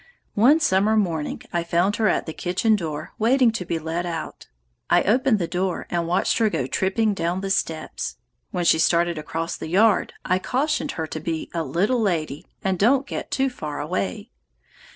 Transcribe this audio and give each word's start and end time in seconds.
"One 0.33 0.59
summer 0.59 0.97
morning 0.97 1.43
I 1.53 1.63
found 1.63 1.97
her 1.97 2.07
at 2.07 2.25
the 2.25 2.33
kitchen 2.33 2.75
door 2.75 3.13
waiting 3.19 3.51
to 3.51 3.65
be 3.65 3.77
let 3.77 4.03
out. 4.03 4.47
I 4.89 5.03
opened 5.03 5.37
the 5.37 5.47
door 5.47 5.85
and 5.91 6.07
watched 6.07 6.39
her 6.39 6.49
go 6.49 6.65
tripping 6.65 7.13
down 7.13 7.41
the 7.41 7.51
steps. 7.51 8.17
When 8.49 8.65
she 8.65 8.79
started 8.79 9.19
across 9.19 9.55
the 9.55 9.67
yard 9.69 10.13
I 10.25 10.39
cautioned 10.39 10.93
her 10.93 11.05
to 11.05 11.19
'be 11.19 11.51
a 11.53 11.61
little 11.63 12.01
lady, 12.01 12.47
and 12.63 12.79
don't 12.79 13.05
get 13.05 13.29
too 13.29 13.51
far 13.51 13.79
away.' 13.79 14.31